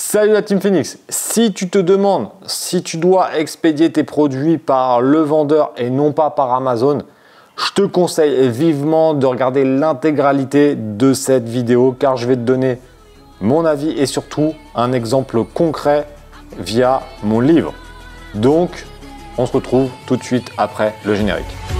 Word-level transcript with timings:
Salut 0.00 0.30
la 0.30 0.42
Team 0.42 0.60
Phoenix 0.60 0.96
Si 1.08 1.52
tu 1.52 1.68
te 1.68 1.76
demandes 1.76 2.28
si 2.46 2.84
tu 2.84 2.98
dois 2.98 3.36
expédier 3.36 3.90
tes 3.90 4.04
produits 4.04 4.56
par 4.56 5.00
le 5.00 5.18
vendeur 5.18 5.72
et 5.76 5.90
non 5.90 6.12
pas 6.12 6.30
par 6.30 6.54
Amazon, 6.54 6.98
je 7.56 7.72
te 7.72 7.82
conseille 7.82 8.48
vivement 8.48 9.12
de 9.12 9.26
regarder 9.26 9.64
l'intégralité 9.64 10.76
de 10.76 11.12
cette 11.14 11.48
vidéo 11.48 11.96
car 11.98 12.16
je 12.16 12.28
vais 12.28 12.36
te 12.36 12.42
donner 12.42 12.78
mon 13.40 13.64
avis 13.64 13.90
et 13.90 14.06
surtout 14.06 14.54
un 14.76 14.92
exemple 14.92 15.42
concret 15.42 16.06
via 16.60 17.02
mon 17.24 17.40
livre. 17.40 17.74
Donc, 18.36 18.86
on 19.36 19.46
se 19.46 19.52
retrouve 19.52 19.90
tout 20.06 20.16
de 20.16 20.22
suite 20.22 20.48
après 20.58 20.94
le 21.04 21.16
générique. 21.16 21.77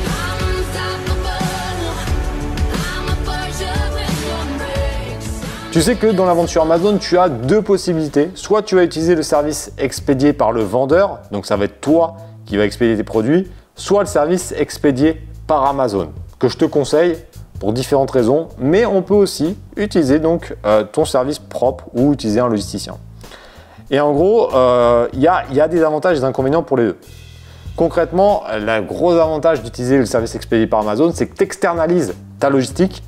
Tu 5.78 5.84
sais 5.84 5.94
que 5.94 6.08
dans 6.08 6.26
la 6.26 6.34
vente 6.34 6.48
sur 6.48 6.62
Amazon, 6.62 6.98
tu 6.98 7.16
as 7.18 7.28
deux 7.28 7.62
possibilités. 7.62 8.32
Soit 8.34 8.62
tu 8.62 8.74
vas 8.74 8.82
utiliser 8.82 9.14
le 9.14 9.22
service 9.22 9.70
expédié 9.78 10.32
par 10.32 10.50
le 10.50 10.60
vendeur, 10.60 11.20
donc 11.30 11.46
ça 11.46 11.56
va 11.56 11.66
être 11.66 11.80
toi 11.80 12.16
qui 12.46 12.56
va 12.56 12.64
expédier 12.64 12.96
tes 12.96 13.04
produits, 13.04 13.48
soit 13.76 14.00
le 14.00 14.08
service 14.08 14.52
expédié 14.58 15.22
par 15.46 15.64
Amazon, 15.66 16.08
que 16.40 16.48
je 16.48 16.56
te 16.56 16.64
conseille 16.64 17.16
pour 17.60 17.72
différentes 17.72 18.10
raisons, 18.10 18.48
mais 18.58 18.86
on 18.86 19.02
peut 19.02 19.14
aussi 19.14 19.56
utiliser 19.76 20.18
donc 20.18 20.56
euh, 20.66 20.82
ton 20.82 21.04
service 21.04 21.38
propre 21.38 21.84
ou 21.94 22.12
utiliser 22.12 22.40
un 22.40 22.48
logisticien. 22.48 22.96
Et 23.92 24.00
en 24.00 24.12
gros, 24.12 24.52
euh, 24.52 25.06
il 25.12 25.20
y, 25.20 25.28
a, 25.28 25.68
des 25.68 25.84
avantages 25.84 26.16
et 26.16 26.20
des 26.20 26.26
inconvénients 26.26 26.64
pour 26.64 26.76
les 26.76 26.86
deux. 26.86 26.98
Concrètement, 27.76 28.42
le 28.52 28.80
gros 28.80 29.12
avantage 29.12 29.62
d'utiliser 29.62 29.96
le 29.96 30.06
service 30.06 30.34
expédié 30.34 30.66
par 30.66 30.80
Amazon, 30.80 31.12
c'est 31.14 31.28
que 31.28 31.36
tu 31.36 31.44
externalises 31.44 32.14
ta 32.40 32.50
logistique 32.50 33.04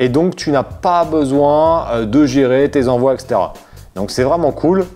et 0.00 0.08
donc 0.08 0.34
tu 0.34 0.50
n'as 0.50 0.64
pas 0.64 1.04
besoin 1.04 1.86
euh, 1.90 2.06
de 2.06 2.24
gérer 2.24 2.68
tes 2.70 2.88
envois, 2.88 3.14
etc. 3.14 3.38
Donc 3.94 4.10
c'est 4.10 4.24
vraiment 4.24 4.50
cool. 4.50 4.86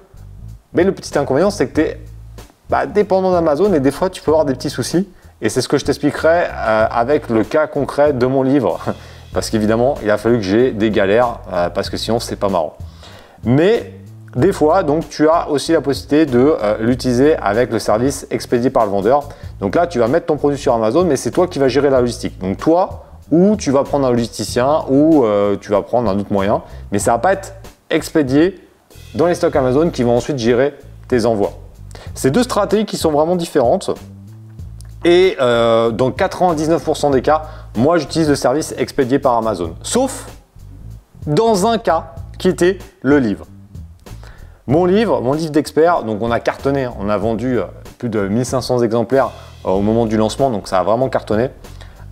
Mais 0.72 0.82
le 0.82 0.92
petit 0.92 1.16
inconvénient, 1.16 1.50
c'est 1.50 1.68
que 1.68 1.74
tu 1.74 1.80
es 1.82 2.00
bah, 2.70 2.86
dépendant 2.86 3.30
d'Amazon 3.30 3.72
et 3.74 3.80
des 3.80 3.92
fois 3.92 4.10
tu 4.10 4.22
peux 4.22 4.32
avoir 4.32 4.46
des 4.46 4.54
petits 4.54 4.70
soucis. 4.70 5.06
Et 5.42 5.50
c'est 5.50 5.60
ce 5.60 5.68
que 5.68 5.76
je 5.76 5.84
t'expliquerai 5.84 6.46
euh, 6.48 6.86
avec 6.90 7.28
le 7.28 7.44
cas 7.44 7.66
concret 7.66 8.14
de 8.14 8.26
mon 8.26 8.42
livre. 8.42 8.80
Parce 9.34 9.50
qu'évidemment, 9.50 9.96
il 10.02 10.10
a 10.10 10.16
fallu 10.16 10.36
que 10.36 10.44
j'ai 10.44 10.70
des 10.70 10.90
galères, 10.90 11.40
euh, 11.52 11.68
parce 11.68 11.90
que 11.90 11.96
sinon, 11.96 12.20
c'est 12.20 12.36
pas 12.36 12.48
marrant. 12.48 12.76
Mais 13.42 13.92
des 14.36 14.52
fois, 14.52 14.84
donc, 14.84 15.08
tu 15.08 15.28
as 15.28 15.50
aussi 15.50 15.72
la 15.72 15.80
possibilité 15.80 16.24
de 16.24 16.54
l'utiliser 16.78 17.34
avec 17.38 17.72
le 17.72 17.80
service 17.80 18.28
expédié 18.30 18.70
par 18.70 18.84
le 18.84 18.92
vendeur. 18.92 19.28
Donc 19.58 19.74
là, 19.74 19.88
tu 19.88 19.98
vas 19.98 20.06
mettre 20.06 20.26
ton 20.26 20.36
produit 20.36 20.56
sur 20.56 20.72
Amazon, 20.72 21.04
mais 21.04 21.16
c'est 21.16 21.32
toi 21.32 21.48
qui 21.48 21.58
vas 21.58 21.66
gérer 21.66 21.90
la 21.90 22.00
logistique. 22.00 22.38
Donc 22.38 22.58
toi, 22.58 23.13
ou 23.34 23.56
tu 23.56 23.72
vas 23.72 23.82
prendre 23.82 24.06
un 24.06 24.12
logisticien, 24.12 24.84
ou 24.88 25.24
euh, 25.24 25.56
tu 25.60 25.72
vas 25.72 25.82
prendre 25.82 26.08
un 26.08 26.16
autre 26.16 26.32
moyen, 26.32 26.62
mais 26.92 27.00
ça 27.00 27.10
va 27.12 27.18
pas 27.18 27.32
être 27.32 27.54
expédié 27.90 28.60
dans 29.16 29.26
les 29.26 29.34
stocks 29.34 29.56
Amazon 29.56 29.90
qui 29.90 30.04
vont 30.04 30.16
ensuite 30.16 30.38
gérer 30.38 30.74
tes 31.08 31.26
envois. 31.26 31.54
C'est 32.14 32.30
deux 32.30 32.44
stratégies 32.44 32.86
qui 32.86 32.96
sont 32.96 33.10
vraiment 33.10 33.34
différentes. 33.34 33.90
Et 35.04 35.36
euh, 35.40 35.90
dans 35.90 36.10
99% 36.10 37.10
des 37.10 37.22
cas, 37.22 37.42
moi 37.76 37.98
j'utilise 37.98 38.28
le 38.28 38.36
service 38.36 38.72
expédié 38.78 39.18
par 39.18 39.34
Amazon. 39.34 39.74
Sauf 39.82 40.26
dans 41.26 41.66
un 41.66 41.78
cas 41.78 42.14
qui 42.38 42.48
était 42.48 42.78
le 43.02 43.18
livre. 43.18 43.46
Mon 44.68 44.84
livre, 44.84 45.20
mon 45.20 45.32
livre 45.32 45.50
d'expert, 45.50 46.04
donc 46.04 46.22
on 46.22 46.30
a 46.30 46.38
cartonné, 46.38 46.86
on 47.00 47.08
a 47.08 47.16
vendu 47.16 47.58
euh, 47.58 47.64
plus 47.98 48.08
de 48.08 48.28
1500 48.28 48.82
exemplaires 48.82 49.30
au 49.64 49.80
moment 49.80 50.06
du 50.06 50.16
lancement, 50.16 50.50
donc 50.50 50.68
ça 50.68 50.78
a 50.78 50.84
vraiment 50.84 51.08
cartonné. 51.08 51.50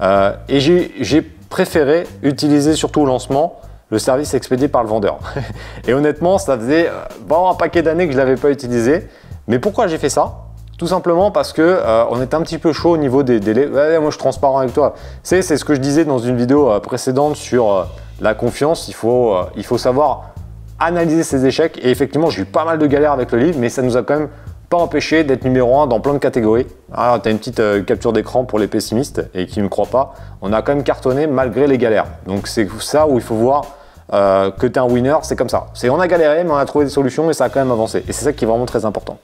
Euh, 0.02 0.32
et 0.48 0.60
j'ai 0.60 1.22
préféré 1.48 2.06
utiliser 2.22 2.74
surtout 2.74 3.02
au 3.02 3.06
lancement 3.06 3.60
le 3.90 3.98
service 3.98 4.34
expédié 4.34 4.68
par 4.68 4.82
le 4.82 4.88
vendeur. 4.88 5.18
et 5.86 5.94
honnêtement, 5.94 6.38
ça 6.38 6.58
faisait 6.58 6.88
euh, 6.88 6.92
bon, 7.26 7.48
un 7.48 7.54
paquet 7.54 7.82
d'années 7.82 8.06
que 8.06 8.12
je 8.12 8.18
ne 8.18 8.22
l'avais 8.22 8.36
pas 8.36 8.50
utilisé. 8.50 9.08
Mais 9.46 9.58
pourquoi 9.58 9.86
j'ai 9.86 9.98
fait 9.98 10.08
ça? 10.08 10.34
Tout 10.78 10.86
simplement 10.86 11.30
parce 11.30 11.52
que 11.52 11.62
euh, 11.62 12.04
on 12.10 12.20
était 12.20 12.34
un 12.34 12.42
petit 12.42 12.58
peu 12.58 12.72
chaud 12.72 12.90
au 12.90 12.96
niveau 12.96 13.22
des 13.22 13.38
délais. 13.38 13.68
moi, 13.68 14.06
je 14.06 14.10
suis 14.10 14.18
transparent 14.18 14.58
avec 14.58 14.72
toi. 14.72 14.94
C'est 15.22 15.42
ce 15.42 15.64
que 15.64 15.74
je 15.74 15.80
disais 15.80 16.04
dans 16.04 16.18
une 16.18 16.36
vidéo 16.36 16.80
précédente 16.80 17.36
sur 17.36 17.86
la 18.20 18.34
confiance. 18.34 18.88
Il 18.88 18.94
faut, 18.94 19.36
il 19.56 19.64
faut 19.64 19.78
savoir 19.78 20.32
analyser 20.80 21.22
ses 21.22 21.46
échecs. 21.46 21.78
Et 21.82 21.90
effectivement, 21.90 22.30
j'ai 22.30 22.42
eu 22.42 22.46
pas 22.46 22.64
mal 22.64 22.78
de 22.78 22.86
galères 22.86 23.12
avec 23.12 23.30
le 23.30 23.38
livre, 23.38 23.58
mais 23.60 23.68
ça 23.68 23.82
nous 23.82 23.96
a 23.96 24.02
quand 24.02 24.18
même 24.18 24.28
pas 24.72 24.78
empêché 24.78 25.22
d'être 25.22 25.44
numéro 25.44 25.80
1 25.80 25.86
dans 25.86 26.00
plein 26.00 26.14
de 26.14 26.18
catégories. 26.18 26.66
Alors, 26.94 27.20
tu 27.20 27.28
as 27.28 27.30
une 27.30 27.36
petite 27.36 27.60
euh, 27.60 27.82
capture 27.82 28.14
d'écran 28.14 28.46
pour 28.46 28.58
les 28.58 28.68
pessimistes 28.68 29.22
et 29.34 29.44
qui 29.44 29.58
ne 29.58 29.64
me 29.64 29.68
croient 29.68 29.84
pas. 29.84 30.14
On 30.40 30.50
a 30.50 30.62
quand 30.62 30.74
même 30.74 30.82
cartonné 30.82 31.26
malgré 31.26 31.66
les 31.66 31.76
galères. 31.76 32.06
Donc, 32.26 32.46
c'est 32.46 32.66
ça 32.80 33.06
où 33.06 33.16
il 33.16 33.22
faut 33.22 33.34
voir 33.34 33.66
euh, 34.14 34.50
que 34.50 34.66
tu 34.66 34.72
es 34.72 34.78
un 34.78 34.86
winner, 34.86 35.16
c'est 35.24 35.36
comme 35.36 35.50
ça. 35.50 35.66
C'est 35.74 35.90
on 35.90 36.00
a 36.00 36.08
galéré, 36.08 36.42
mais 36.42 36.52
on 36.52 36.56
a 36.56 36.64
trouvé 36.64 36.86
des 36.86 36.90
solutions 36.90 37.28
et 37.28 37.34
ça 37.34 37.44
a 37.44 37.48
quand 37.50 37.60
même 37.60 37.70
avancé. 37.70 38.02
Et 38.08 38.12
c'est 38.12 38.24
ça 38.24 38.32
qui 38.32 38.46
est 38.46 38.48
vraiment 38.48 38.64
très 38.64 38.86
important. 38.86 39.18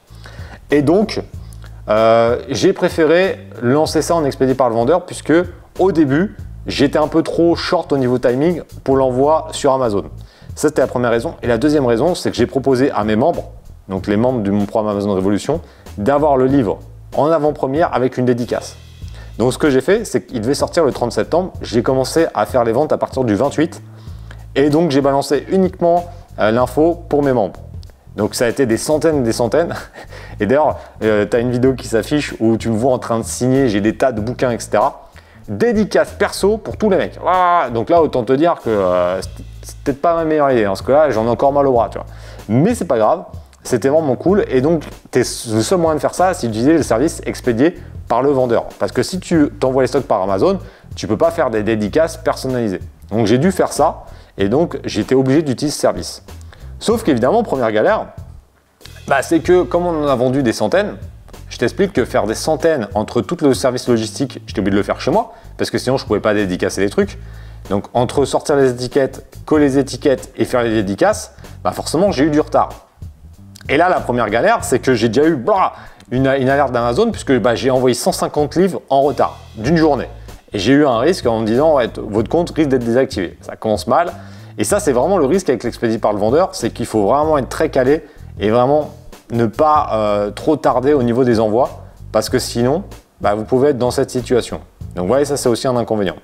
Et 0.70 0.82
donc, 0.82 1.22
euh, 1.88 2.36
j'ai 2.50 2.74
préféré 2.74 3.38
lancer 3.62 4.02
ça 4.02 4.16
en 4.16 4.26
expédié 4.26 4.54
par 4.54 4.68
le 4.68 4.74
vendeur 4.74 5.06
puisque 5.06 5.32
au 5.78 5.92
début, 5.92 6.36
j'étais 6.66 6.98
un 6.98 7.08
peu 7.08 7.22
trop 7.22 7.56
short 7.56 7.90
au 7.90 7.96
niveau 7.96 8.18
timing 8.18 8.60
pour 8.84 8.98
l'envoi 8.98 9.48
sur 9.52 9.72
Amazon. 9.72 10.04
Ça, 10.54 10.68
c'était 10.68 10.82
la 10.82 10.88
première 10.88 11.10
raison. 11.10 11.36
Et 11.42 11.46
la 11.46 11.56
deuxième 11.56 11.86
raison, 11.86 12.14
c'est 12.14 12.30
que 12.30 12.36
j'ai 12.36 12.46
proposé 12.46 12.90
à 12.90 13.04
mes 13.04 13.16
membres, 13.16 13.52
donc 13.88 14.06
les 14.06 14.16
membres 14.16 14.42
de 14.42 14.50
mon 14.50 14.66
programme 14.66 14.92
Amazon 14.92 15.14
Révolution, 15.14 15.60
d'avoir 15.96 16.36
le 16.36 16.46
livre 16.46 16.78
en 17.16 17.26
avant-première 17.26 17.94
avec 17.94 18.18
une 18.18 18.24
dédicace. 18.24 18.76
Donc 19.38 19.52
ce 19.52 19.58
que 19.58 19.70
j'ai 19.70 19.80
fait, 19.80 20.04
c'est 20.04 20.26
qu'il 20.26 20.40
devait 20.40 20.54
sortir 20.54 20.84
le 20.84 20.92
30 20.92 21.12
septembre. 21.12 21.52
J'ai 21.62 21.82
commencé 21.82 22.26
à 22.34 22.44
faire 22.44 22.64
les 22.64 22.72
ventes 22.72 22.92
à 22.92 22.98
partir 22.98 23.24
du 23.24 23.34
28. 23.34 23.80
Et 24.56 24.68
donc 24.68 24.90
j'ai 24.90 25.00
balancé 25.00 25.46
uniquement 25.48 26.06
euh, 26.38 26.50
l'info 26.50 27.04
pour 27.08 27.22
mes 27.22 27.32
membres. 27.32 27.60
Donc 28.16 28.34
ça 28.34 28.46
a 28.46 28.48
été 28.48 28.66
des 28.66 28.76
centaines 28.76 29.20
et 29.20 29.22
des 29.22 29.32
centaines. 29.32 29.74
Et 30.40 30.46
d'ailleurs, 30.46 30.78
euh, 31.02 31.26
tu 31.28 31.36
as 31.36 31.40
une 31.40 31.50
vidéo 31.50 31.74
qui 31.74 31.88
s'affiche 31.88 32.34
où 32.40 32.56
tu 32.56 32.68
me 32.68 32.76
vois 32.76 32.92
en 32.92 32.98
train 32.98 33.18
de 33.18 33.24
signer, 33.24 33.68
j'ai 33.68 33.80
des 33.80 33.96
tas 33.96 34.12
de 34.12 34.20
bouquins, 34.20 34.50
etc. 34.50 34.78
Dédicace 35.48 36.12
perso 36.12 36.58
pour 36.58 36.76
tous 36.76 36.90
les 36.90 36.96
mecs. 36.96 37.18
Donc 37.72 37.90
là, 37.90 38.02
autant 38.02 38.22
te 38.22 38.32
dire 38.32 38.56
que 38.62 38.70
euh, 38.70 39.20
c'est 39.62 39.76
peut-être 39.78 40.00
pas 40.00 40.14
ma 40.14 40.24
meilleure 40.24 40.50
idée. 40.50 40.64
Hein, 40.64 40.70
parce 40.70 40.82
que 40.82 40.92
là, 40.92 41.10
j'en 41.10 41.26
ai 41.26 41.28
encore 41.28 41.52
mal 41.52 41.66
au 41.66 41.72
bras, 41.72 41.88
tu 41.90 41.98
vois. 41.98 42.06
Mais 42.48 42.74
c'est 42.74 42.84
pas 42.84 42.98
grave. 42.98 43.24
C'était 43.68 43.90
vraiment 43.90 44.16
cool. 44.16 44.46
Et 44.48 44.62
donc, 44.62 44.82
le 45.14 45.22
seul 45.22 45.78
moyen 45.78 45.96
de 45.96 46.00
faire 46.00 46.14
ça, 46.14 46.32
c'est 46.32 46.46
d'utiliser 46.46 46.72
le 46.72 46.82
service 46.82 47.20
expédié 47.26 47.78
par 48.08 48.22
le 48.22 48.30
vendeur. 48.30 48.64
Parce 48.78 48.92
que 48.92 49.02
si 49.02 49.20
tu 49.20 49.50
t'envoies 49.60 49.82
les 49.82 49.88
stocks 49.88 50.06
par 50.06 50.22
Amazon, 50.22 50.58
tu 50.96 51.06
peux 51.06 51.18
pas 51.18 51.30
faire 51.30 51.50
des 51.50 51.62
dédicaces 51.62 52.16
personnalisées. 52.16 52.80
Donc, 53.10 53.26
j'ai 53.26 53.36
dû 53.36 53.52
faire 53.52 53.74
ça. 53.74 54.06
Et 54.38 54.48
donc, 54.48 54.78
j'étais 54.84 55.14
obligé 55.14 55.42
d'utiliser 55.42 55.74
ce 55.74 55.80
service. 55.82 56.22
Sauf 56.78 57.02
qu'évidemment, 57.02 57.42
première 57.42 57.70
galère, 57.70 58.06
bah, 59.06 59.20
c'est 59.20 59.40
que 59.40 59.64
comme 59.64 59.84
on 59.84 60.04
en 60.04 60.08
a 60.08 60.16
vendu 60.16 60.42
des 60.42 60.54
centaines, 60.54 60.96
je 61.50 61.58
t'explique 61.58 61.92
que 61.92 62.06
faire 62.06 62.26
des 62.26 62.34
centaines 62.34 62.88
entre 62.94 63.20
tout 63.20 63.36
le 63.42 63.52
service 63.52 63.86
logistique, 63.86 64.40
j'étais 64.46 64.60
obligé 64.60 64.72
de 64.72 64.76
le 64.76 64.82
faire 64.82 64.98
chez 64.98 65.10
moi, 65.10 65.34
parce 65.58 65.70
que 65.70 65.76
sinon 65.76 65.98
je 65.98 66.06
pouvais 66.06 66.20
pas 66.20 66.32
dédicacer 66.32 66.80
les 66.80 66.88
trucs. 66.88 67.18
Donc 67.68 67.84
entre 67.92 68.24
sortir 68.24 68.56
les 68.56 68.70
étiquettes, 68.70 69.26
coller 69.44 69.66
les 69.66 69.78
étiquettes 69.78 70.32
et 70.38 70.46
faire 70.46 70.62
les 70.62 70.70
dédicaces, 70.70 71.34
bah 71.62 71.72
forcément 71.72 72.12
j'ai 72.12 72.24
eu 72.24 72.30
du 72.30 72.40
retard. 72.40 72.87
Et 73.68 73.76
là, 73.76 73.88
la 73.88 74.00
première 74.00 74.30
galère, 74.30 74.64
c'est 74.64 74.78
que 74.78 74.94
j'ai 74.94 75.08
déjà 75.08 75.28
eu 75.28 75.38
une, 76.10 76.26
alerte 76.26 76.72
d'Amazon 76.72 77.10
puisque 77.10 77.38
bah, 77.38 77.54
j'ai 77.54 77.70
envoyé 77.70 77.94
150 77.94 78.56
livres 78.56 78.80
en 78.88 79.02
retard 79.02 79.38
d'une 79.56 79.76
journée. 79.76 80.08
Et 80.52 80.58
j'ai 80.58 80.72
eu 80.72 80.86
un 80.86 80.98
risque 80.98 81.26
en 81.26 81.40
me 81.40 81.46
disant 81.46 81.78
votre 81.96 82.28
compte 82.30 82.50
risque 82.50 82.70
d'être 82.70 82.84
désactivé. 82.84 83.36
Ça 83.42 83.56
commence 83.56 83.86
mal. 83.86 84.12
Et 84.56 84.64
ça, 84.64 84.80
c'est 84.80 84.92
vraiment 84.92 85.18
le 85.18 85.26
risque 85.26 85.50
avec 85.50 85.62
l'expédie 85.64 85.98
par 85.98 86.12
le 86.12 86.18
vendeur, 86.18 86.50
c'est 86.52 86.70
qu'il 86.70 86.86
faut 86.86 87.06
vraiment 87.06 87.38
être 87.38 87.48
très 87.48 87.68
calé 87.68 88.04
et 88.40 88.50
vraiment 88.50 88.90
ne 89.30 89.46
pas 89.46 89.90
euh, 89.92 90.30
trop 90.30 90.56
tarder 90.56 90.94
au 90.94 91.02
niveau 91.02 91.24
des 91.24 91.38
envois 91.38 91.84
parce 92.10 92.30
que 92.30 92.38
sinon, 92.38 92.84
bah, 93.20 93.34
vous 93.34 93.44
pouvez 93.44 93.68
être 93.70 93.78
dans 93.78 93.90
cette 93.90 94.10
situation. 94.10 94.60
Donc, 94.96 95.04
vous 95.04 95.08
voyez, 95.08 95.26
ça, 95.26 95.36
c'est 95.36 95.48
aussi 95.48 95.68
un 95.68 95.76
inconvénient. 95.76 96.16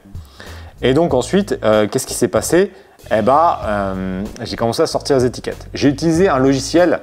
Et 0.83 0.95
donc, 0.95 1.15
ensuite, 1.15 1.59
euh, 1.63 1.87
qu'est-ce 1.87 2.07
qui 2.07 2.15
s'est 2.15 2.29
passé? 2.29 2.73
Eh 3.15 3.23
bien, 3.23 3.57
euh, 3.65 4.25
j'ai 4.41 4.57
commencé 4.57 4.83
à 4.83 4.87
sortir 4.87 5.17
les 5.17 5.27
étiquettes. 5.27 5.69
J'ai 5.75 5.91
utilisé 5.91 6.29
un 6.29 6.39
logiciel 6.39 7.01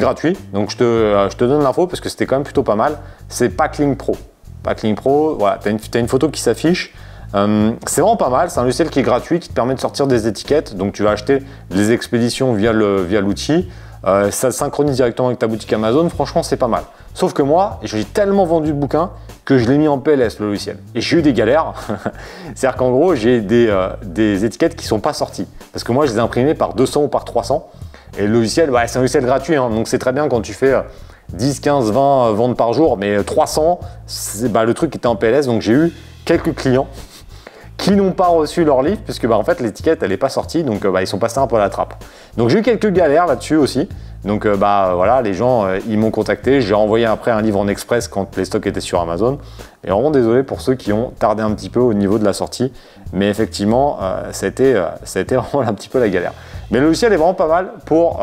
gratuit. 0.00 0.36
Donc 0.52 0.70
je 0.70 0.76
te, 0.76 0.84
euh, 0.84 1.30
je 1.30 1.36
te 1.36 1.44
donne 1.44 1.62
l'info 1.62 1.86
parce 1.86 2.00
que 2.00 2.08
c'était 2.08 2.26
quand 2.26 2.36
même 2.36 2.44
plutôt 2.44 2.62
pas 2.62 2.76
mal. 2.76 2.98
C'est 3.28 3.48
Packlink 3.48 3.98
Pro. 3.98 4.16
Packlink 4.62 4.96
Pro, 4.96 5.36
voilà, 5.38 5.58
tu 5.62 5.68
as, 5.68 6.00
une 6.00 6.08
photo 6.08 6.28
qui 6.28 6.40
s'affiche. 6.40 6.94
Euh, 7.34 7.72
c'est 7.86 8.00
vraiment 8.00 8.16
pas 8.16 8.30
mal, 8.30 8.50
c'est 8.50 8.60
un 8.60 8.62
logiciel 8.62 8.90
qui 8.90 9.00
est 9.00 9.02
gratuit, 9.02 9.40
qui 9.40 9.48
te 9.48 9.54
permet 9.54 9.74
de 9.74 9.80
sortir 9.80 10.06
des 10.06 10.26
étiquettes. 10.26 10.76
Donc 10.76 10.92
tu 10.92 11.02
vas 11.02 11.10
acheter 11.10 11.42
les 11.70 11.92
expéditions 11.92 12.54
via 12.54 12.72
l'outil. 12.72 13.62
Via 13.62 13.72
euh, 14.06 14.30
ça 14.30 14.52
synchronise 14.52 14.96
directement 14.96 15.28
avec 15.28 15.38
ta 15.38 15.46
boutique 15.46 15.72
Amazon. 15.72 16.08
Franchement, 16.10 16.42
c'est 16.42 16.58
pas 16.58 16.68
mal. 16.68 16.84
Sauf 17.14 17.32
que 17.32 17.42
moi, 17.42 17.80
j'ai 17.82 18.04
tellement 18.04 18.44
vendu 18.44 18.68
de 18.68 18.78
bouquins 18.78 19.10
que 19.44 19.58
je 19.58 19.68
l'ai 19.68 19.78
mis 19.78 19.88
en 19.88 19.98
PLS 19.98 20.40
le 20.40 20.48
logiciel. 20.48 20.78
Et 20.94 21.00
j'ai 21.00 21.18
eu 21.18 21.22
des 21.22 21.32
galères. 21.32 21.72
C'est-à-dire 22.54 22.76
qu'en 22.76 22.90
gros, 22.90 23.14
j'ai 23.14 23.40
des, 23.40 23.74
des, 24.02 24.44
étiquettes 24.44 24.76
qui 24.76 24.86
sont 24.86 25.00
pas 25.00 25.14
sorties. 25.14 25.46
Parce 25.72 25.84
que 25.84 25.92
moi, 25.92 26.06
je 26.06 26.12
les 26.12 26.18
ai 26.18 26.20
imprimées 26.20 26.54
par 26.54 26.74
200 26.74 27.04
ou 27.04 27.08
par 27.08 27.24
300. 27.24 27.66
Et 28.18 28.26
le 28.26 28.32
logiciel, 28.32 28.70
c'est 28.86 28.96
un 28.96 29.00
logiciel 29.00 29.24
gratuit, 29.24 29.56
hein. 29.56 29.70
donc 29.70 29.88
c'est 29.88 29.98
très 29.98 30.12
bien 30.12 30.28
quand 30.28 30.40
tu 30.40 30.52
fais 30.52 30.74
10, 31.32 31.60
15, 31.60 31.90
20 31.92 32.32
ventes 32.32 32.56
par 32.56 32.72
jour, 32.72 32.96
mais 32.96 33.22
300, 33.22 33.80
bah, 34.50 34.64
le 34.64 34.74
truc 34.74 34.94
était 34.94 35.06
en 35.06 35.16
PLS, 35.16 35.46
donc 35.46 35.62
j'ai 35.62 35.72
eu 35.72 35.92
quelques 36.24 36.54
clients 36.54 36.86
qui 37.76 37.92
n'ont 37.92 38.12
pas 38.12 38.28
reçu 38.28 38.64
leur 38.64 38.82
livre, 38.82 39.00
puisque 39.04 39.26
bah, 39.26 39.36
en 39.36 39.42
fait 39.42 39.60
l'étiquette 39.60 40.02
elle 40.02 40.10
n'est 40.10 40.16
pas 40.16 40.28
sortie, 40.28 40.62
donc 40.62 40.86
bah, 40.86 41.02
ils 41.02 41.06
sont 41.06 41.18
passés 41.18 41.38
un 41.38 41.46
peu 41.46 41.56
à 41.56 41.60
la 41.60 41.70
trappe. 41.70 42.04
Donc 42.36 42.50
j'ai 42.50 42.60
eu 42.60 42.62
quelques 42.62 42.92
galères 42.92 43.26
là-dessus 43.26 43.56
aussi, 43.56 43.88
Donc 44.24 44.46
euh, 44.46 44.56
bah 44.56 44.92
voilà, 44.94 45.20
les 45.20 45.34
gens 45.34 45.66
euh, 45.66 45.78
ils 45.86 45.98
m'ont 45.98 46.10
contacté, 46.10 46.60
j'ai 46.60 46.74
envoyé 46.74 47.04
après 47.04 47.30
un 47.30 47.42
livre 47.42 47.60
en 47.60 47.68
express 47.68 48.08
quand 48.08 48.36
les 48.36 48.46
stocks 48.46 48.66
étaient 48.66 48.80
sur 48.80 49.00
Amazon. 49.00 49.38
Et 49.84 49.90
vraiment 49.90 50.10
désolé 50.10 50.42
pour 50.42 50.62
ceux 50.62 50.74
qui 50.74 50.92
ont 50.92 51.12
tardé 51.18 51.42
un 51.42 51.52
petit 51.52 51.68
peu 51.68 51.80
au 51.80 51.92
niveau 51.92 52.18
de 52.18 52.24
la 52.24 52.32
sortie, 52.32 52.72
mais 53.12 53.28
effectivement 53.28 53.98
euh, 54.02 54.32
ça, 54.32 54.46
a 54.46 54.48
été, 54.48 54.72
vraiment 55.36 55.68
un 55.68 55.74
petit 55.74 55.90
peu 55.90 56.00
la 56.00 56.08
galère. 56.08 56.32
Mais 56.70 56.80
le 56.80 56.86
logiciel 56.86 57.12
est 57.12 57.16
vraiment 57.16 57.34
pas 57.34 57.48
mal 57.48 57.72
pour 57.84 58.22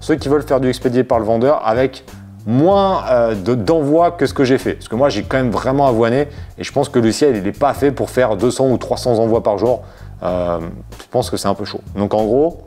ceux 0.00 0.14
qui 0.14 0.28
veulent 0.28 0.42
faire 0.42 0.60
du 0.60 0.68
expédié 0.68 1.04
par 1.04 1.18
le 1.18 1.26
vendeur 1.26 1.60
avec 1.66 2.04
moins 2.46 3.02
d'envoi 3.44 4.12
que 4.12 4.24
ce 4.24 4.32
que 4.32 4.44
j'ai 4.44 4.56
fait. 4.56 4.74
Parce 4.74 4.88
que 4.88 4.96
moi 4.96 5.10
j'ai 5.10 5.22
quand 5.22 5.36
même 5.36 5.50
vraiment 5.50 5.86
avoiné 5.86 6.28
et 6.56 6.64
je 6.64 6.72
pense 6.72 6.88
que 6.88 6.98
le 6.98 7.04
logiciel 7.04 7.36
il 7.36 7.42
n'est 7.42 7.52
pas 7.52 7.74
fait 7.74 7.92
pour 7.92 8.08
faire 8.08 8.36
200 8.36 8.70
ou 8.70 8.78
300 8.78 9.18
envois 9.18 9.42
par 9.42 9.58
jour. 9.58 9.82
je 10.22 11.06
pense 11.10 11.28
que 11.28 11.36
c'est 11.36 11.48
un 11.48 11.54
peu 11.54 11.66
chaud. 11.66 11.82
Donc 11.94 12.14
en 12.14 12.24
gros, 12.24 12.66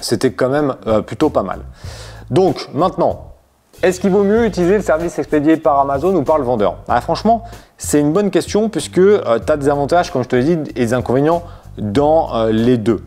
c'était 0.00 0.32
quand 0.32 0.48
même 0.48 0.74
euh, 0.86 1.00
plutôt 1.02 1.30
pas 1.30 1.42
mal. 1.42 1.60
Donc 2.30 2.68
maintenant, 2.74 3.32
est-ce 3.82 4.00
qu'il 4.00 4.10
vaut 4.10 4.24
mieux 4.24 4.46
utiliser 4.46 4.76
le 4.76 4.82
service 4.82 5.18
expédié 5.18 5.56
par 5.56 5.78
Amazon 5.80 6.14
ou 6.14 6.22
par 6.22 6.38
le 6.38 6.44
vendeur? 6.44 6.76
Ah, 6.88 7.00
Franchement, 7.00 7.44
c'est 7.76 8.00
une 8.00 8.12
bonne 8.12 8.30
question 8.30 8.68
puisque 8.68 8.98
euh, 8.98 9.38
tu 9.44 9.52
as 9.52 9.56
des 9.56 9.68
avantages, 9.68 10.10
comme 10.10 10.22
je 10.22 10.28
te 10.28 10.36
l'ai 10.36 10.56
dit, 10.56 10.70
et 10.74 10.86
des 10.86 10.94
inconvénients 10.94 11.42
dans 11.78 12.34
euh, 12.34 12.50
les 12.50 12.78
deux. 12.78 13.04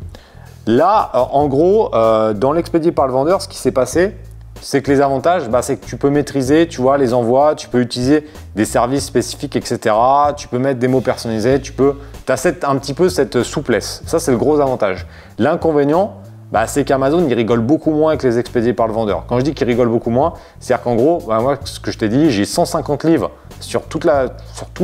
Là, 0.68 1.10
en 1.32 1.48
gros, 1.48 1.90
dans 1.90 2.52
l'expédié 2.52 2.92
par 2.92 3.08
le 3.08 3.14
vendeur, 3.14 3.42
ce 3.42 3.48
qui 3.48 3.58
s'est 3.58 3.72
passé, 3.72 4.14
c'est 4.62 4.82
que 4.82 4.92
les 4.92 5.02
avantages, 5.02 5.50
bah, 5.50 5.62
c'est 5.62 5.78
que 5.78 5.86
tu 5.86 5.98
peux 5.98 6.10
maîtriser, 6.10 6.68
tu 6.68 6.82
vois, 6.82 6.98
les 6.98 7.14
envois, 7.14 7.56
tu 7.56 7.68
peux 7.70 7.80
utiliser 7.80 8.28
des 8.56 8.66
services 8.66 9.06
spécifiques, 9.06 9.56
etc. 9.56 9.96
Tu 10.36 10.48
peux 10.48 10.60
mettre 10.60 10.80
des 10.80 10.88
mots 10.88 11.02
personnalisés, 11.02 11.62
tu 11.62 11.72
peux, 11.72 11.96
as 12.28 12.48
un 12.64 12.76
petit 12.78 12.94
peu 12.94 13.10
cette 13.10 13.44
souplesse. 13.44 14.02
Ça, 14.06 14.20
c'est 14.20 14.32
le 14.32 14.38
gros 14.38 14.60
avantage. 14.60 15.08
L'inconvénient, 15.38 16.18
bah, 16.52 16.66
c'est 16.66 16.84
qu'Amazon 16.84 17.28
rigole 17.28 17.60
beaucoup 17.60 17.92
moins 17.92 18.10
avec 18.10 18.24
les 18.24 18.40
expédiés 18.40 18.74
par 18.74 18.88
le 18.88 18.94
vendeur. 18.94 19.26
Quand 19.28 19.38
je 19.40 19.44
dis 19.44 19.54
qu'il 19.54 19.68
rigole 19.68 19.88
beaucoup 19.88 20.10
moins, 20.10 20.34
c'est-à-dire 20.60 20.84
qu'en 20.84 20.96
gros, 20.96 21.20
bah, 21.28 21.40
moi 21.40 21.58
ce 21.64 21.80
que 21.80 21.92
je 21.92 21.98
t'ai 21.98 22.10
dit, 22.10 22.32
j'ai 22.32 22.46
150 22.46 23.04
livres 23.04 23.32
sur, 23.60 23.84
tout 23.84 24.00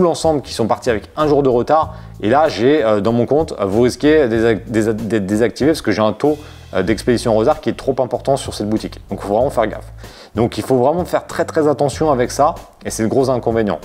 l'ensemble 0.02 0.42
qui 0.42 0.54
sont 0.54 0.68
partis 0.68 0.90
avec 0.90 1.10
un 1.18 1.28
jour 1.28 1.42
de 1.42 1.50
retard. 1.50 1.96
Et 2.22 2.30
là, 2.30 2.50
j'ai 2.50 2.84
euh, 2.84 3.02
dans 3.02 3.14
mon 3.14 3.26
compte, 3.26 3.54
vous 3.60 3.82
risquez 3.82 4.28
d'être 4.28 5.26
désactivé 5.26 5.72
parce 5.72 5.82
que 5.82 5.92
j'ai 5.92 6.02
un 6.02 6.14
taux 6.14 6.38
euh, 6.74 6.84
d'expédition 6.84 7.34
en 7.34 7.36
retard 7.36 7.62
qui 7.62 7.70
est 7.70 7.78
trop 7.78 7.96
important 8.00 8.38
sur 8.38 8.54
cette 8.54 8.70
boutique. 8.70 9.00
Donc 9.10 9.20
il 9.24 9.28
faut 9.28 9.34
vraiment 9.34 9.50
faire 9.50 9.68
gaffe. 9.68 9.92
Donc 10.36 10.58
il 10.58 10.64
faut 10.64 10.78
vraiment 10.78 11.06
faire 11.06 11.26
très 11.26 11.46
très 11.46 11.68
attention 11.68 12.12
avec 12.12 12.32
ça 12.32 12.56
et 12.84 12.90
c'est 12.90 13.04
le 13.04 13.10
gros 13.10 13.30
inconvénient. 13.30 13.80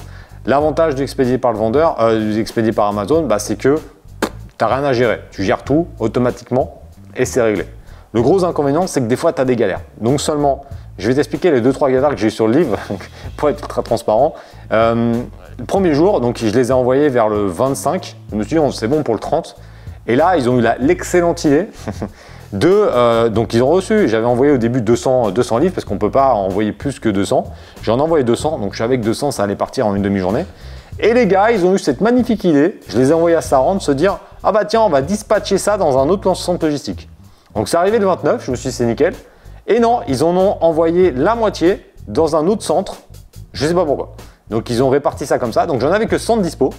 L'avantage 0.46 0.94
du 0.94 1.38
par 1.38 1.52
le 1.52 1.58
vendeur, 1.58 2.00
euh, 2.00 2.44
du 2.44 2.72
par 2.72 2.88
Amazon, 2.88 3.22
bah, 3.22 3.38
c'est 3.38 3.56
que 3.56 3.76
tu 4.20 4.28
n'as 4.60 4.66
rien 4.66 4.84
à 4.84 4.92
gérer. 4.92 5.20
Tu 5.30 5.44
gères 5.44 5.64
tout 5.64 5.86
automatiquement 5.98 6.79
et 7.16 7.24
c'est 7.24 7.42
réglé. 7.42 7.64
Le 8.12 8.22
gros 8.22 8.44
inconvénient, 8.44 8.86
c'est 8.86 9.00
que 9.00 9.06
des 9.06 9.16
fois, 9.16 9.32
tu 9.32 9.40
as 9.40 9.44
des 9.44 9.56
galères. 9.56 9.82
Donc 10.00 10.20
seulement, 10.20 10.62
je 10.98 11.08
vais 11.08 11.14
t'expliquer 11.14 11.50
les 11.50 11.60
2-3 11.60 11.92
galères 11.92 12.10
que 12.10 12.16
j'ai 12.16 12.26
eu 12.26 12.30
sur 12.30 12.48
le 12.48 12.58
livre 12.58 12.76
pour 13.36 13.48
être 13.48 13.68
très 13.68 13.82
transparent. 13.82 14.34
Euh, 14.72 15.14
le 15.58 15.64
premier 15.64 15.94
jour, 15.94 16.20
donc 16.20 16.38
je 16.38 16.46
les 16.46 16.70
ai 16.70 16.72
envoyés 16.72 17.08
vers 17.08 17.28
le 17.28 17.46
25. 17.46 18.16
Je 18.30 18.36
me 18.36 18.42
suis 18.42 18.58
dit, 18.58 18.62
c'est 18.72 18.88
bon 18.88 19.02
pour 19.02 19.14
le 19.14 19.20
30. 19.20 19.56
Et 20.06 20.16
là, 20.16 20.36
ils 20.36 20.48
ont 20.48 20.58
eu 20.58 20.64
l'excellente 20.80 21.44
idée 21.44 21.68
de. 22.52 22.68
Euh, 22.68 23.28
donc, 23.28 23.54
ils 23.54 23.62
ont 23.62 23.68
reçu. 23.68 24.08
J'avais 24.08 24.26
envoyé 24.26 24.52
au 24.52 24.56
début 24.56 24.80
200, 24.80 25.30
200 25.30 25.58
livres 25.58 25.74
parce 25.74 25.84
qu'on 25.84 25.94
ne 25.94 26.00
peut 26.00 26.10
pas 26.10 26.32
envoyer 26.32 26.72
plus 26.72 26.98
que 26.98 27.08
200. 27.08 27.44
J'en 27.82 27.98
ai 27.98 28.00
envoyé 28.00 28.24
200. 28.24 28.58
Donc, 28.58 28.72
je 28.72 28.78
savais 28.78 28.98
que 28.98 29.04
200, 29.04 29.30
ça 29.30 29.44
allait 29.44 29.56
partir 29.56 29.86
en 29.86 29.94
une 29.94 30.02
demi-journée. 30.02 30.46
Et 30.98 31.14
les 31.14 31.26
gars, 31.26 31.50
ils 31.52 31.64
ont 31.64 31.74
eu 31.74 31.78
cette 31.78 32.00
magnifique 32.00 32.42
idée. 32.44 32.80
Je 32.88 32.98
les 32.98 33.10
ai 33.10 33.12
envoyés 33.12 33.36
à 33.36 33.40
Saran 33.40 33.76
de 33.76 33.80
se 33.80 33.92
dire 33.92 34.18
ah 34.42 34.52
bah 34.52 34.64
tiens, 34.64 34.80
on 34.80 34.88
va 34.88 35.02
dispatcher 35.02 35.58
ça 35.58 35.76
dans 35.76 35.98
un 35.98 36.08
autre 36.08 36.32
centre 36.34 36.64
logistique. 36.64 37.08
Donc 37.54 37.68
c'est 37.68 37.76
arrivé 37.76 37.98
le 37.98 38.06
29, 38.06 38.44
je 38.44 38.50
me 38.50 38.56
suis 38.56 38.70
dit 38.70 38.74
c'est 38.74 38.86
nickel. 38.86 39.14
Et 39.66 39.80
non, 39.80 40.00
ils 40.08 40.24
en 40.24 40.34
ont 40.36 40.56
envoyé 40.62 41.10
la 41.10 41.34
moitié 41.34 41.84
dans 42.08 42.36
un 42.36 42.46
autre 42.46 42.62
centre, 42.62 42.96
je 43.52 43.66
sais 43.66 43.74
pas 43.74 43.84
pourquoi. 43.84 44.12
Donc 44.48 44.70
ils 44.70 44.82
ont 44.82 44.88
réparti 44.88 45.26
ça 45.26 45.38
comme 45.38 45.52
ça. 45.52 45.66
Donc 45.66 45.80
j'en 45.80 45.92
avais 45.92 46.06
que 46.06 46.18
100 46.18 46.38
dispo. 46.38 46.70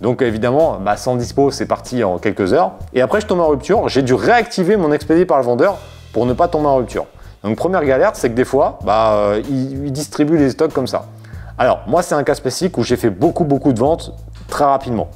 Donc 0.00 0.22
évidemment, 0.22 0.78
bah, 0.80 0.96
100 0.96 1.16
dispo, 1.16 1.50
c'est 1.50 1.66
parti 1.66 2.04
en 2.04 2.18
quelques 2.18 2.52
heures. 2.52 2.72
Et 2.94 3.02
après, 3.02 3.20
je 3.20 3.26
tombe 3.26 3.40
en 3.40 3.48
rupture. 3.48 3.88
J'ai 3.88 4.02
dû 4.02 4.14
réactiver 4.14 4.76
mon 4.76 4.92
expédié 4.92 5.26
par 5.26 5.38
le 5.38 5.44
vendeur 5.44 5.78
pour 6.12 6.26
ne 6.26 6.32
pas 6.32 6.48
tomber 6.48 6.68
en 6.68 6.76
rupture. 6.76 7.06
Donc 7.42 7.56
première 7.56 7.84
galère, 7.84 8.12
c'est 8.14 8.30
que 8.30 8.34
des 8.34 8.44
fois, 8.44 8.78
bah, 8.84 9.14
euh, 9.14 9.42
ils, 9.48 9.86
ils 9.86 9.92
distribuent 9.92 10.38
les 10.38 10.50
stocks 10.50 10.72
comme 10.72 10.86
ça. 10.86 11.06
Alors 11.58 11.80
moi, 11.86 12.02
c'est 12.02 12.14
un 12.14 12.22
cas 12.22 12.34
spécifique 12.34 12.78
où 12.78 12.82
j'ai 12.82 12.96
fait 12.96 13.10
beaucoup, 13.10 13.44
beaucoup 13.44 13.72
de 13.72 13.78
ventes 13.78 14.14
très 14.48 14.64
rapidement. 14.64 15.08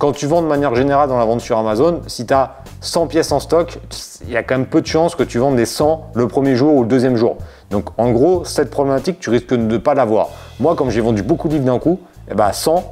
Quand 0.00 0.12
tu 0.12 0.26
vends 0.26 0.40
de 0.40 0.46
manière 0.46 0.74
générale 0.74 1.10
dans 1.10 1.18
la 1.18 1.26
vente 1.26 1.42
sur 1.42 1.58
Amazon, 1.58 2.00
si 2.06 2.24
tu 2.24 2.32
as 2.32 2.54
100 2.80 3.06
pièces 3.08 3.32
en 3.32 3.38
stock, 3.38 3.78
il 4.22 4.30
y 4.30 4.36
a 4.38 4.42
quand 4.42 4.56
même 4.56 4.66
peu 4.66 4.80
de 4.80 4.86
chances 4.86 5.14
que 5.14 5.22
tu 5.22 5.38
vendes 5.38 5.56
des 5.56 5.66
100 5.66 6.12
le 6.14 6.26
premier 6.26 6.56
jour 6.56 6.74
ou 6.74 6.80
le 6.84 6.88
deuxième 6.88 7.16
jour. 7.16 7.36
Donc 7.68 7.90
en 7.98 8.10
gros, 8.10 8.46
cette 8.46 8.70
problématique, 8.70 9.20
tu 9.20 9.28
risques 9.28 9.50
de 9.50 9.56
ne 9.58 9.76
pas 9.76 9.92
l'avoir. 9.92 10.30
Moi, 10.58 10.74
comme 10.74 10.88
j'ai 10.88 11.02
vendu 11.02 11.22
beaucoup 11.22 11.48
de 11.48 11.52
livres 11.52 11.66
d'un 11.66 11.78
coup, 11.78 12.00
eh 12.30 12.34
ben 12.34 12.50
100, 12.50 12.82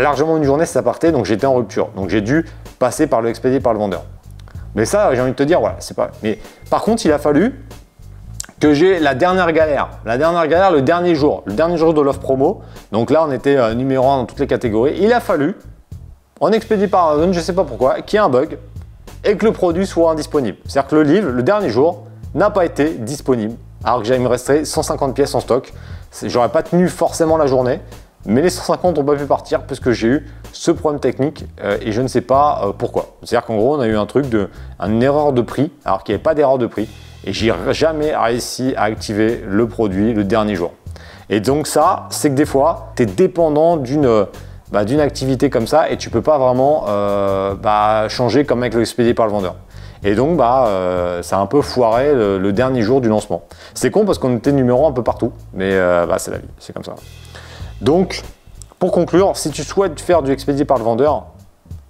largement 0.00 0.36
une 0.36 0.42
journée, 0.42 0.66
ça 0.66 0.82
partait, 0.82 1.12
donc 1.12 1.26
j'étais 1.26 1.46
en 1.46 1.54
rupture. 1.54 1.90
Donc 1.94 2.08
j'ai 2.08 2.22
dû 2.22 2.44
passer 2.80 3.06
par 3.06 3.20
le 3.22 3.28
expédié 3.28 3.60
par 3.60 3.72
le 3.72 3.78
vendeur. 3.78 4.02
Mais 4.74 4.86
ça, 4.86 5.14
j'ai 5.14 5.20
envie 5.20 5.30
de 5.30 5.36
te 5.36 5.44
dire, 5.44 5.60
voilà, 5.60 5.76
c'est 5.78 5.96
pas. 5.96 6.10
Mais 6.24 6.40
par 6.70 6.82
contre, 6.82 7.06
il 7.06 7.12
a 7.12 7.20
fallu 7.20 7.64
que 8.58 8.74
j'ai 8.74 8.98
la 8.98 9.14
dernière 9.14 9.52
galère. 9.52 9.90
La 10.04 10.18
dernière 10.18 10.48
galère, 10.48 10.72
le 10.72 10.82
dernier 10.82 11.14
jour, 11.14 11.44
le 11.46 11.52
dernier 11.52 11.76
jour 11.76 11.94
de 11.94 12.00
l'offre 12.00 12.18
promo. 12.18 12.62
Donc 12.90 13.12
là, 13.12 13.24
on 13.24 13.30
était 13.30 13.56
euh, 13.56 13.74
numéro 13.74 14.08
1 14.08 14.16
dans 14.18 14.26
toutes 14.26 14.40
les 14.40 14.48
catégories. 14.48 14.96
Il 15.00 15.12
a 15.12 15.20
fallu 15.20 15.54
on 16.40 16.52
expédie 16.52 16.88
par 16.88 17.10
Amazon, 17.10 17.32
je 17.32 17.40
sais 17.40 17.52
pas 17.52 17.64
pourquoi, 17.64 18.00
qu'il 18.00 18.16
y 18.16 18.18
a 18.18 18.24
un 18.24 18.30
bug 18.30 18.58
et 19.24 19.36
que 19.36 19.44
le 19.44 19.52
produit 19.52 19.86
soit 19.86 20.10
indisponible. 20.10 20.56
C'est-à-dire 20.66 20.88
que 20.88 20.96
le 20.96 21.02
livre, 21.02 21.28
le 21.28 21.42
dernier 21.42 21.68
jour, 21.68 22.06
n'a 22.34 22.50
pas 22.50 22.64
été 22.64 22.94
disponible, 22.94 23.54
alors 23.84 24.00
que 24.00 24.06
j'avais 24.06 24.20
me 24.20 24.28
rester 24.28 24.64
150 24.64 25.14
pièces 25.14 25.34
en 25.34 25.40
stock. 25.40 25.72
J'aurais 26.22 26.48
pas 26.48 26.62
tenu 26.62 26.88
forcément 26.88 27.36
la 27.36 27.46
journée, 27.46 27.80
mais 28.24 28.40
les 28.40 28.48
150 28.48 28.96
n'ont 28.96 29.04
pas 29.04 29.16
pu 29.16 29.26
partir 29.26 29.62
puisque 29.62 29.90
j'ai 29.90 30.08
eu 30.08 30.26
ce 30.52 30.70
problème 30.70 31.00
technique 31.00 31.44
euh, 31.62 31.78
et 31.80 31.92
je 31.92 32.00
ne 32.00 32.08
sais 32.08 32.20
pas 32.22 32.62
euh, 32.64 32.72
pourquoi. 32.72 33.16
C'est-à-dire 33.22 33.46
qu'en 33.46 33.56
gros, 33.56 33.76
on 33.76 33.80
a 33.80 33.86
eu 33.86 33.96
un 33.96 34.06
truc 34.06 34.28
de, 34.28 34.48
une 34.80 35.02
erreur 35.02 35.32
de 35.32 35.42
prix, 35.42 35.70
alors 35.84 36.02
qu'il 36.04 36.14
n'y 36.14 36.16
avait 36.16 36.22
pas 36.22 36.34
d'erreur 36.34 36.58
de 36.58 36.66
prix, 36.66 36.88
et 37.24 37.32
j'ai 37.34 37.52
jamais 37.72 38.16
réussi 38.16 38.74
à 38.76 38.84
activer 38.84 39.42
le 39.46 39.68
produit 39.68 40.14
le 40.14 40.24
dernier 40.24 40.54
jour. 40.54 40.72
Et 41.28 41.40
donc 41.40 41.66
ça, 41.66 42.06
c'est 42.10 42.30
que 42.30 42.34
des 42.34 42.46
fois, 42.46 42.92
tu 42.96 43.02
es 43.02 43.06
dépendant 43.06 43.76
d'une 43.76 44.26
bah, 44.72 44.84
d'une 44.84 45.00
activité 45.00 45.50
comme 45.50 45.66
ça 45.66 45.90
et 45.90 45.96
tu 45.96 46.10
peux 46.10 46.22
pas 46.22 46.38
vraiment 46.38 46.84
euh, 46.88 47.54
bah, 47.54 48.08
changer 48.08 48.44
comme 48.44 48.62
avec 48.62 48.74
l'expédié 48.74 49.14
par 49.14 49.26
le 49.26 49.32
vendeur. 49.32 49.56
Et 50.02 50.14
donc, 50.14 50.36
bah, 50.36 50.66
euh, 50.68 51.22
ça 51.22 51.38
a 51.38 51.40
un 51.40 51.46
peu 51.46 51.60
foiré 51.60 52.14
le, 52.14 52.52
dernier 52.52 52.82
jour 52.82 53.00
du 53.00 53.08
lancement. 53.08 53.42
C'est 53.74 53.90
con 53.90 54.06
parce 54.06 54.18
qu'on 54.18 54.36
était 54.36 54.52
numéro 54.52 54.86
un 54.86 54.92
peu 54.92 55.02
partout, 55.02 55.32
mais 55.52 55.70
euh, 55.72 56.06
bah, 56.06 56.18
c'est 56.18 56.30
la 56.30 56.38
vie, 56.38 56.48
c'est 56.58 56.72
comme 56.72 56.84
ça. 56.84 56.94
Donc, 57.80 58.22
pour 58.78 58.92
conclure, 58.92 59.36
si 59.36 59.50
tu 59.50 59.62
souhaites 59.62 60.00
faire 60.00 60.22
du 60.22 60.32
expédié 60.32 60.64
par 60.64 60.78
le 60.78 60.84
vendeur, 60.84 61.26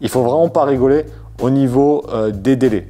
il 0.00 0.08
faut 0.08 0.22
vraiment 0.22 0.48
pas 0.48 0.64
rigoler 0.64 1.04
au 1.40 1.50
niveau 1.50 2.04
des 2.32 2.56
délais. 2.56 2.88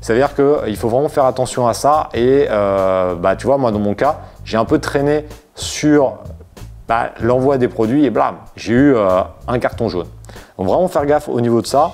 C'est-à-dire 0.00 0.34
qu'il 0.34 0.76
faut 0.76 0.88
vraiment 0.88 1.08
faire 1.08 1.24
attention 1.24 1.66
à 1.66 1.72
ça. 1.72 2.10
Et 2.12 2.46
bah, 2.48 3.36
tu 3.38 3.46
vois, 3.46 3.56
moi, 3.56 3.70
dans 3.70 3.78
mon 3.78 3.94
cas, 3.94 4.18
j'ai 4.44 4.58
un 4.58 4.66
peu 4.66 4.78
traîné 4.78 5.24
sur 5.54 6.18
bah, 6.88 7.10
l'envoi 7.20 7.58
des 7.58 7.68
produits 7.68 8.04
et 8.04 8.10
blam, 8.10 8.36
j'ai 8.56 8.74
eu 8.74 8.94
euh, 8.94 9.22
un 9.48 9.58
carton 9.58 9.88
jaune. 9.88 10.06
Donc 10.58 10.66
vraiment 10.66 10.88
faire 10.88 11.06
gaffe 11.06 11.28
au 11.28 11.40
niveau 11.40 11.62
de 11.62 11.66
ça. 11.66 11.92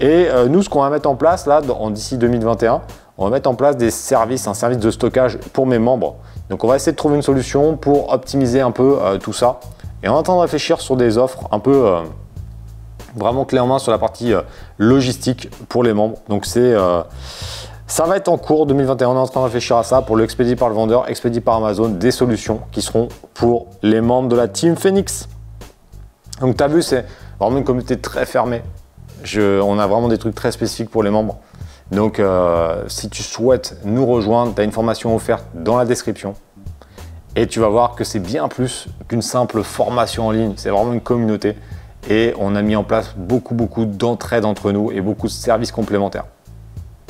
Et 0.00 0.26
euh, 0.28 0.48
nous, 0.48 0.62
ce 0.62 0.70
qu'on 0.70 0.80
va 0.80 0.90
mettre 0.90 1.08
en 1.08 1.16
place 1.16 1.46
là, 1.46 1.60
d'ici 1.90 2.16
2021, 2.16 2.80
on 3.18 3.24
va 3.24 3.30
mettre 3.30 3.50
en 3.50 3.54
place 3.54 3.76
des 3.76 3.90
services, 3.90 4.46
un 4.46 4.54
service 4.54 4.78
de 4.78 4.90
stockage 4.90 5.38
pour 5.52 5.66
mes 5.66 5.78
membres. 5.78 6.16
Donc 6.48 6.64
on 6.64 6.68
va 6.68 6.76
essayer 6.76 6.92
de 6.92 6.96
trouver 6.96 7.16
une 7.16 7.22
solution 7.22 7.76
pour 7.76 8.12
optimiser 8.12 8.62
un 8.62 8.70
peu 8.70 8.98
euh, 9.00 9.18
tout 9.18 9.32
ça. 9.34 9.60
Et 10.02 10.08
en 10.08 10.22
train 10.22 10.34
de 10.34 10.40
réfléchir 10.40 10.80
sur 10.80 10.96
des 10.96 11.18
offres 11.18 11.46
un 11.52 11.60
peu 11.60 11.94
vraiment 13.14 13.44
clé 13.44 13.60
en 13.60 13.68
main 13.68 13.78
sur 13.78 13.92
la 13.92 13.98
partie 13.98 14.32
logistique 14.76 15.48
pour 15.68 15.84
les 15.84 15.92
membres. 15.92 16.16
Donc 16.28 16.44
c'est 16.44 16.74
ça 17.86 18.04
va 18.04 18.16
être 18.16 18.28
en 18.28 18.38
cours 18.38 18.66
2021, 18.66 19.08
on 19.08 19.14
est 19.14 19.18
en 19.18 19.26
train 19.26 19.40
de 19.40 19.44
réfléchir 19.46 19.76
à 19.76 19.82
ça 19.82 20.02
pour 20.02 20.16
le 20.16 20.26
par 20.56 20.68
le 20.68 20.74
vendeur, 20.74 21.08
expédié 21.08 21.40
par 21.40 21.56
Amazon, 21.56 21.88
des 21.88 22.10
solutions 22.10 22.60
qui 22.70 22.80
seront 22.80 23.08
pour 23.34 23.66
les 23.82 24.00
membres 24.00 24.28
de 24.28 24.36
la 24.36 24.48
team 24.48 24.76
Phoenix. 24.76 25.28
Donc 26.40 26.56
tu 26.56 26.64
as 26.64 26.68
vu, 26.68 26.82
c'est 26.82 27.04
vraiment 27.38 27.58
une 27.58 27.64
communauté 27.64 27.98
très 27.98 28.24
fermée. 28.24 28.62
on 29.36 29.78
a 29.78 29.86
vraiment 29.86 30.08
des 30.08 30.18
trucs 30.18 30.34
très 30.34 30.52
spécifiques 30.52 30.90
pour 30.90 31.02
les 31.02 31.10
membres. 31.10 31.38
Donc 31.90 32.18
euh, 32.18 32.84
si 32.88 33.10
tu 33.10 33.22
souhaites 33.22 33.76
nous 33.84 34.06
rejoindre, 34.06 34.54
tu 34.54 34.60
as 34.62 34.64
une 34.64 34.72
formation 34.72 35.14
offerte 35.14 35.44
dans 35.54 35.76
la 35.76 35.84
description. 35.84 36.34
Et 37.36 37.46
tu 37.46 37.60
vas 37.60 37.68
voir 37.68 37.94
que 37.94 38.04
c'est 38.04 38.20
bien 38.20 38.48
plus 38.48 38.88
qu'une 39.08 39.22
simple 39.22 39.62
formation 39.62 40.28
en 40.28 40.30
ligne, 40.30 40.54
c'est 40.56 40.70
vraiment 40.70 40.92
une 40.92 41.00
communauté. 41.00 41.56
Et 42.08 42.34
on 42.38 42.54
a 42.56 42.62
mis 42.62 42.76
en 42.76 42.84
place 42.84 43.14
beaucoup, 43.16 43.54
beaucoup 43.54 43.84
d'entraide 43.84 44.44
entre 44.44 44.72
nous 44.72 44.90
et 44.90 45.00
beaucoup 45.00 45.26
de 45.26 45.32
services 45.32 45.72
complémentaires. 45.72 46.24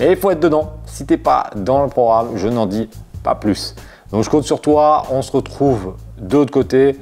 Et 0.03 0.11
il 0.11 0.17
faut 0.17 0.33
être 0.33 0.41
dedans. 0.41 0.73
Si 0.85 1.07
tu 1.07 1.15
n'es 1.15 1.17
pas 1.17 1.49
dans 1.55 1.85
le 1.85 1.89
programme, 1.89 2.31
je 2.35 2.49
n'en 2.49 2.67
dis 2.67 2.91
pas 3.23 3.37
plus. 3.37 3.77
Donc 4.11 4.25
je 4.25 4.31
compte 4.31 4.43
sur 4.43 4.61
toi. 4.61 5.05
On 5.11 5.23
se 5.23 5.31
retrouve 5.31 5.95
de 6.19 6.37
l'autre 6.37 6.51
côté. 6.51 6.99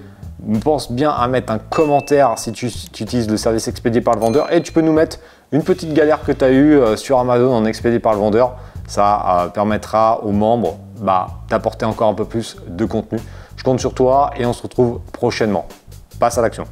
Pense 0.62 0.92
bien 0.92 1.10
à 1.10 1.26
mettre 1.26 1.50
un 1.50 1.58
commentaire 1.58 2.34
si 2.36 2.52
tu, 2.52 2.66
utilises 2.66 3.28
le 3.28 3.38
service 3.38 3.68
expédié 3.68 4.02
par 4.02 4.14
le 4.14 4.20
vendeur. 4.20 4.52
Et 4.52 4.62
tu 4.62 4.72
peux 4.72 4.82
nous 4.82 4.92
mettre 4.92 5.18
une 5.50 5.62
petite 5.62 5.94
galère 5.94 6.22
que 6.22 6.32
tu 6.32 6.44
as 6.44 6.50
eue 6.50 6.78
euh, 6.78 6.96
sur 6.96 7.18
Amazon 7.18 7.54
en 7.54 7.64
expédié 7.64 8.00
par 8.00 8.12
le 8.12 8.18
vendeur. 8.18 8.56
Ça 8.86 9.44
euh, 9.44 9.48
permettra 9.48 10.22
aux 10.22 10.32
membres 10.32 10.76
bah, 11.00 11.26
d'apporter 11.48 11.86
encore 11.86 12.08
un 12.08 12.14
peu 12.14 12.26
plus 12.26 12.56
de 12.68 12.84
contenu. 12.84 13.18
Je 13.56 13.64
compte 13.64 13.80
sur 13.80 13.94
toi 13.94 14.30
et 14.36 14.44
on 14.44 14.52
se 14.52 14.62
retrouve 14.62 15.00
prochainement. 15.12 15.66
Passe 16.18 16.36
à 16.36 16.42
l'action. 16.42 16.66